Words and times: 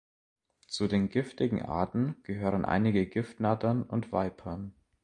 Zu 0.67 0.87
den 0.87 1.09
giftigen 1.09 1.61
Arten 1.61 2.15
gehören 2.23 2.65
einige 2.65 3.05
Giftnattern 3.05 3.83
und 3.83 4.11
Vipern. 4.11 4.73